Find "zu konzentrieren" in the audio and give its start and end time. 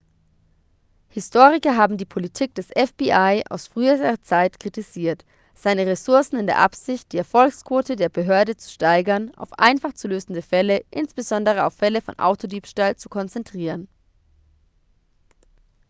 12.95-13.87